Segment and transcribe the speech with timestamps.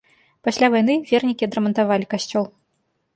[0.45, 2.45] Пасля вайны вернікі адрамантавалі касцёл.